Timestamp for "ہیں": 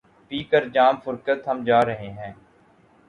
2.11-2.31